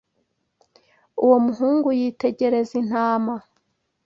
Uwo 1.23 1.37
muhungu 1.45 1.87
yitegereza 1.99 2.73
intama. 2.81 3.35